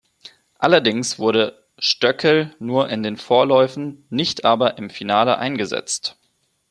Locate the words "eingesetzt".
5.37-6.17